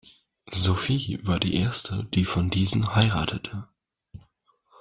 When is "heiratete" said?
2.95-3.67